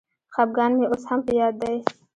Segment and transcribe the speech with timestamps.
[0.33, 1.77] خپګان مي اوس هم په یاد دی.